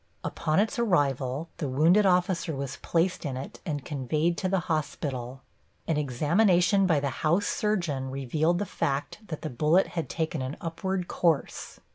[0.23, 5.43] Upon its arrival the wounded officer was placed in it and conveyed to the hospital.
[5.87, 10.57] An examination by the house surgeon revealed the fact that the bullet had taken an
[10.59, 11.79] upward course.